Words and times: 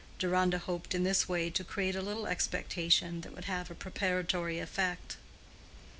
Deronda 0.17 0.57
hoped 0.57 0.95
in 0.95 1.03
this 1.03 1.29
way 1.29 1.47
to 1.51 1.63
create 1.63 1.95
a 1.95 2.01
little 2.01 2.25
expectation 2.25 3.21
that 3.21 3.35
would 3.35 3.45
have 3.45 3.69
a 3.69 3.75
preparatory 3.75 4.57
effect. 4.57 5.17